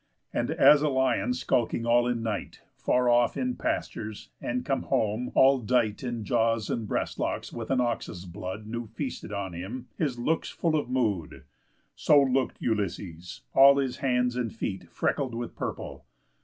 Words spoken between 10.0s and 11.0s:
looks full of